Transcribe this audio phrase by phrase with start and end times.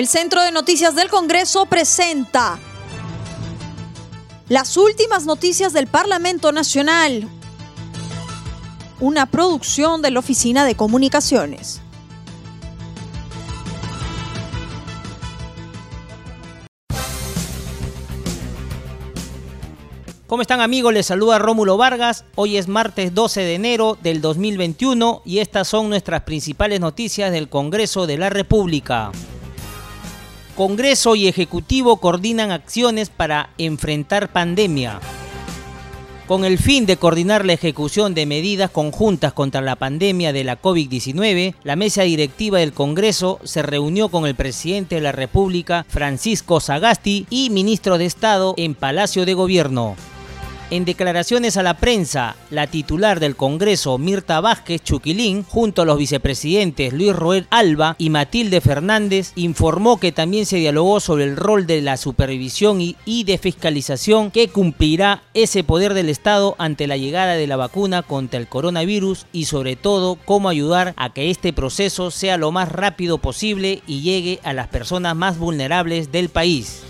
[0.00, 2.58] El Centro de Noticias del Congreso presenta
[4.48, 7.28] las últimas noticias del Parlamento Nacional,
[8.98, 11.82] una producción de la Oficina de Comunicaciones.
[20.26, 20.94] ¿Cómo están amigos?
[20.94, 22.24] Les saluda Rómulo Vargas.
[22.36, 27.50] Hoy es martes 12 de enero del 2021 y estas son nuestras principales noticias del
[27.50, 29.12] Congreso de la República.
[30.60, 35.00] Congreso y Ejecutivo coordinan acciones para enfrentar pandemia.
[36.26, 40.60] Con el fin de coordinar la ejecución de medidas conjuntas contra la pandemia de la
[40.60, 46.60] COVID-19, la mesa directiva del Congreso se reunió con el presidente de la República, Francisco
[46.60, 49.96] Sagasti, y ministro de Estado en Palacio de Gobierno.
[50.70, 55.98] En declaraciones a la prensa, la titular del Congreso, Mirta Vázquez Chuquilín, junto a los
[55.98, 61.66] vicepresidentes Luis Roel Alba y Matilde Fernández, informó que también se dialogó sobre el rol
[61.66, 67.34] de la supervisión y, de fiscalización que cumplirá ese poder del Estado ante la llegada
[67.34, 72.12] de la vacuna contra el coronavirus y sobre todo cómo ayudar a que este proceso
[72.12, 76.84] sea lo más rápido posible y llegue a las personas más vulnerables del país.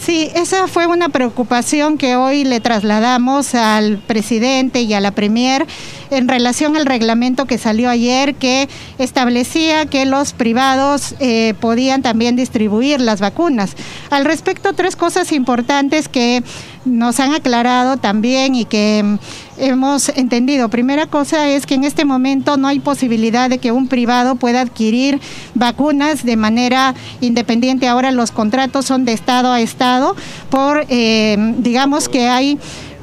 [0.00, 5.66] Sí, esa fue una preocupación que hoy le trasladamos al presidente y a la premier
[6.10, 12.36] en relación al reglamento que salió ayer que establecía que los privados eh, podían también
[12.36, 13.72] distribuir las vacunas.
[14.10, 16.42] Al respecto, tres cosas importantes que
[16.84, 19.18] nos han aclarado también y que mm,
[19.58, 20.68] hemos entendido.
[20.68, 24.62] Primera cosa es que en este momento no hay posibilidad de que un privado pueda
[24.62, 25.20] adquirir
[25.54, 27.86] vacunas de manera independiente.
[27.86, 30.16] Ahora los contratos son de Estado a Estado
[30.48, 32.58] por, eh, digamos que hay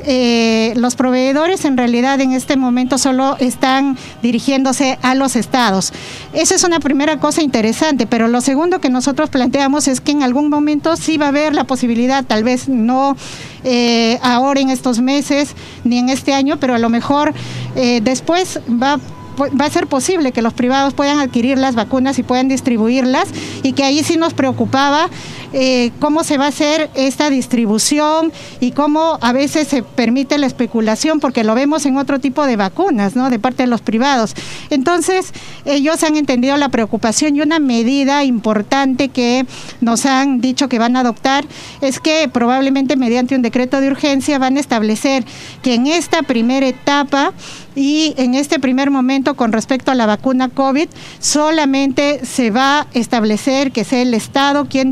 [0.09, 5.91] eh, los proveedores en realidad en este momento solo están dirigiéndose a los estados.
[6.31, 10.23] Esa es una primera cosa interesante, pero lo segundo que nosotros planteamos es que en
[10.23, 13.17] algún momento sí va a haber la posibilidad, tal vez no
[13.65, 15.49] eh, ahora en estos meses
[15.83, 17.33] ni en este año, pero a lo mejor
[17.75, 18.99] eh, después va
[19.39, 23.27] va a ser posible que los privados puedan adquirir las vacunas y puedan distribuirlas
[23.63, 25.09] y que ahí sí nos preocupaba
[25.53, 30.47] eh, cómo se va a hacer esta distribución y cómo a veces se permite la
[30.47, 33.29] especulación, porque lo vemos en otro tipo de vacunas, ¿no?
[33.29, 34.33] De parte de los privados.
[34.69, 35.33] Entonces,
[35.65, 39.45] ellos han entendido la preocupación y una medida importante que
[39.81, 41.45] nos han dicho que van a adoptar
[41.81, 45.25] es que probablemente mediante un decreto de urgencia van a establecer
[45.61, 47.33] que en esta primera etapa
[47.75, 50.87] y en este primer momento con respecto a la vacuna COVID
[51.19, 54.89] solamente se va a establecer que sea el Estado quien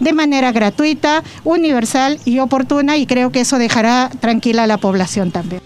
[0.00, 5.30] de manera gratuita, universal y oportuna y creo que eso dejará tranquila a la población
[5.30, 5.62] también.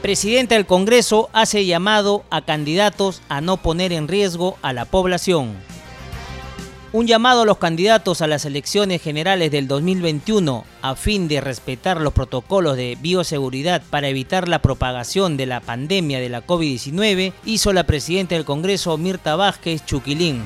[0.00, 5.54] Presidente del Congreso hace llamado a candidatos a no poner en riesgo a la población.
[6.92, 12.00] Un llamado a los candidatos a las elecciones generales del 2021 a fin de respetar
[12.00, 17.72] los protocolos de bioseguridad para evitar la propagación de la pandemia de la COVID-19 hizo
[17.72, 20.42] la presidenta del Congreso Mirta Vázquez Chuquilín.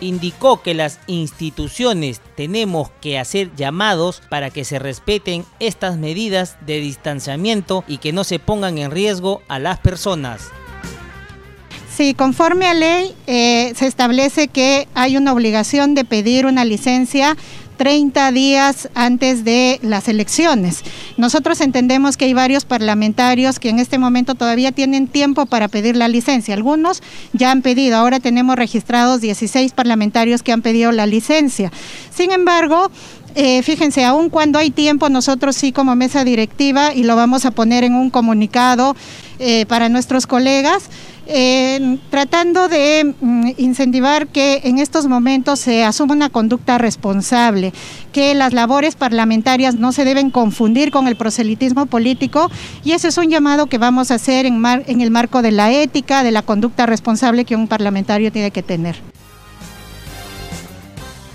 [0.00, 6.80] Indicó que las instituciones tenemos que hacer llamados para que se respeten estas medidas de
[6.80, 10.48] distanciamiento y que no se pongan en riesgo a las personas.
[12.00, 17.36] Sí, conforme a ley eh, se establece que hay una obligación de pedir una licencia
[17.80, 20.82] 30 días antes de las elecciones.
[21.16, 25.96] Nosotros entendemos que hay varios parlamentarios que en este momento todavía tienen tiempo para pedir
[25.96, 26.52] la licencia.
[26.52, 27.02] Algunos
[27.32, 31.72] ya han pedido, ahora tenemos registrados 16 parlamentarios que han pedido la licencia.
[32.14, 32.90] Sin embargo,
[33.34, 37.50] eh, fíjense, aun cuando hay tiempo, nosotros sí como mesa directiva, y lo vamos a
[37.50, 38.94] poner en un comunicado
[39.40, 40.90] eh, para nuestros colegas,
[42.10, 47.72] tratando de mm, incentivar que en estos momentos se asuma una conducta responsable,
[48.12, 52.50] que las labores parlamentarias no se deben confundir con el proselitismo político
[52.84, 56.24] y ese es un llamado que vamos a hacer en el marco de la ética,
[56.24, 59.19] de la conducta responsable que un parlamentario tiene que tener.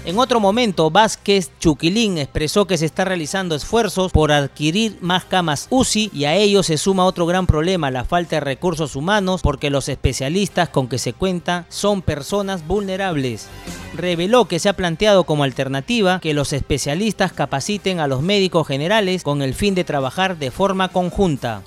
[0.06, 5.66] En otro momento, Vázquez Chuquilín expresó que se está realizando esfuerzos por adquirir más camas
[5.72, 9.72] UCI y a ello se suma otro gran problema, la falta de recursos humanos, porque
[9.72, 13.48] los especialistas con que se cuenta son personas vulnerables.
[13.96, 19.24] Reveló que se ha planteado como alternativa que los especialistas capaciten a los médicos generales
[19.24, 21.64] con el fin de trabajar de forma conjunta.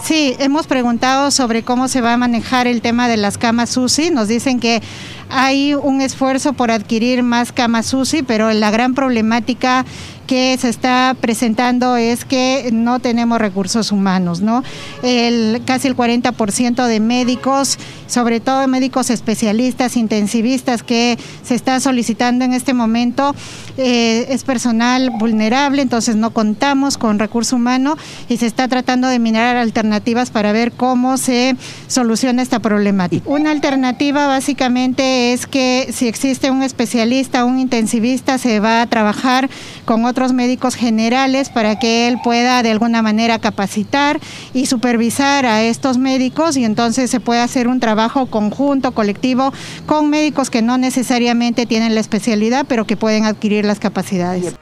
[0.00, 4.10] Sí, hemos preguntado sobre cómo se va a manejar el tema de las camas UCI.
[4.10, 4.82] Nos dicen que
[5.28, 9.84] hay un esfuerzo por adquirir más camas UCI, pero la gran problemática
[10.26, 14.62] que se está presentando es que no tenemos recursos humanos, ¿no?
[15.02, 22.44] El, casi el 40% de médicos, sobre todo médicos especialistas, intensivistas que se está solicitando
[22.44, 23.34] en este momento,
[23.76, 27.96] eh, es personal vulnerable, entonces no contamos con recurso humano
[28.28, 33.28] y se está tratando de mirar alternativas para ver cómo se soluciona esta problemática.
[33.28, 39.48] Una alternativa básicamente es que si existe un especialista, un intensivista, se va a trabajar
[39.84, 44.20] con otros médicos generales para que él pueda de alguna manera capacitar
[44.54, 49.52] y supervisar a estos médicos y entonces se puede hacer un trabajo conjunto, colectivo,
[49.86, 54.54] con médicos que no necesariamente tienen la especialidad, pero que pueden adquirir las capacidades.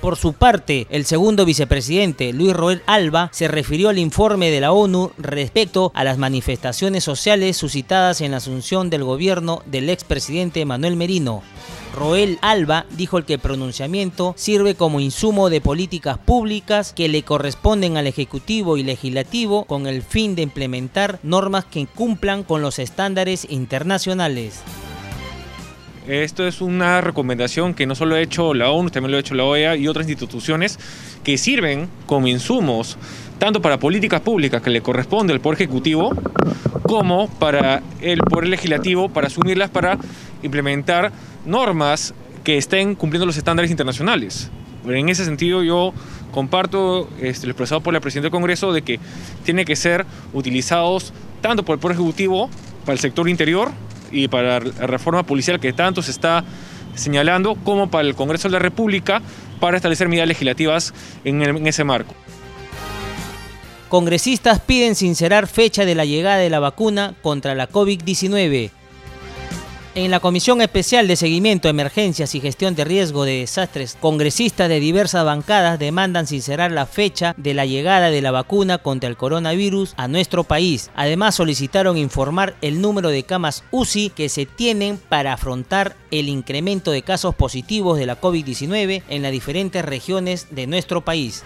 [0.00, 4.72] Por su parte, el segundo vicepresidente, Luis Roel Alba, se refirió al informe de la
[4.72, 10.96] ONU respecto a las manifestaciones sociales suscitadas en la asunción del gobierno del expresidente Manuel
[10.96, 11.42] Merino.
[11.94, 17.98] Roel Alba dijo que el pronunciamiento sirve como insumo de políticas públicas que le corresponden
[17.98, 23.46] al Ejecutivo y Legislativo con el fin de implementar normas que cumplan con los estándares
[23.50, 24.62] internacionales.
[26.10, 29.36] Esto es una recomendación que no solo ha hecho la ONU, también lo ha hecho
[29.36, 30.76] la OEA y otras instituciones
[31.22, 32.98] que sirven como insumos
[33.38, 36.10] tanto para políticas públicas que le corresponde al Poder Ejecutivo
[36.82, 39.98] como para el Poder Legislativo para asumirlas para
[40.42, 41.12] implementar
[41.46, 42.12] normas
[42.42, 44.50] que estén cumpliendo los estándares internacionales.
[44.88, 45.94] En ese sentido yo
[46.32, 48.98] comparto este, lo expresado por la Presidenta del Congreso de que
[49.44, 52.50] tiene que ser utilizados tanto por el Poder Ejecutivo
[52.84, 53.70] para el sector interior
[54.10, 56.44] y para la reforma policial que tanto se está
[56.94, 59.22] señalando, como para el Congreso de la República
[59.60, 62.14] para establecer medidas legislativas en, ese marco.
[63.88, 68.70] Congresistas piden sincerar fecha de la llegada de la vacuna contra la COVID-19.
[70.00, 74.80] En la Comisión Especial de Seguimiento, Emergencias y Gestión de Riesgo de Desastres, congresistas de
[74.80, 79.92] diversas bancadas demandan sincerar la fecha de la llegada de la vacuna contra el coronavirus
[79.98, 80.90] a nuestro país.
[80.94, 86.92] Además, solicitaron informar el número de camas UCI que se tienen para afrontar el incremento
[86.92, 91.44] de casos positivos de la COVID-19 en las diferentes regiones de nuestro país.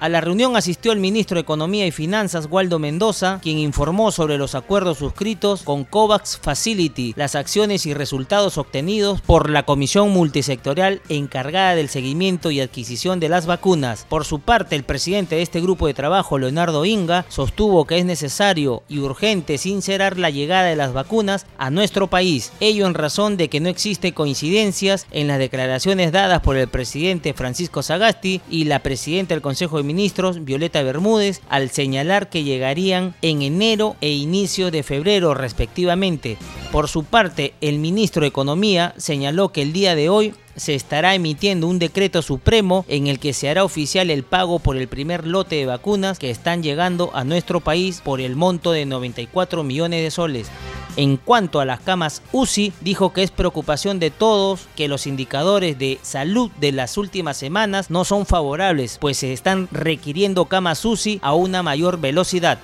[0.00, 4.38] A la reunión asistió el ministro de Economía y Finanzas, Waldo Mendoza, quien informó sobre
[4.38, 11.02] los acuerdos suscritos con COVAX Facility, las acciones y resultados obtenidos por la Comisión Multisectorial
[11.10, 14.06] encargada del seguimiento y adquisición de las vacunas.
[14.08, 18.06] Por su parte, el presidente de este grupo de trabajo, Leonardo Inga, sostuvo que es
[18.06, 23.36] necesario y urgente sincerar la llegada de las vacunas a nuestro país, ello en razón
[23.36, 28.64] de que no existe coincidencias en las declaraciones dadas por el presidente Francisco Sagasti y
[28.64, 34.10] la presidenta del Consejo de Ministros, Violeta Bermúdez, al señalar que llegarían en enero e
[34.10, 36.36] inicio de febrero respectivamente.
[36.70, 41.14] Por su parte, el ministro de Economía señaló que el día de hoy se estará
[41.14, 45.26] emitiendo un decreto supremo en el que se hará oficial el pago por el primer
[45.26, 50.04] lote de vacunas que están llegando a nuestro país por el monto de 94 millones
[50.04, 50.50] de soles.
[50.96, 55.78] En cuanto a las camas UCI, dijo que es preocupación de todos que los indicadores
[55.78, 61.20] de salud de las últimas semanas no son favorables, pues se están requiriendo camas UCI
[61.22, 62.58] a una mayor velocidad.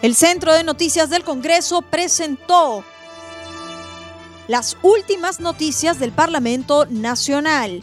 [0.00, 2.82] El Centro de Noticias del Congreso presentó
[4.48, 7.82] las últimas noticias del Parlamento Nacional